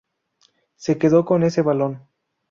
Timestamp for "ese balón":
1.43-2.07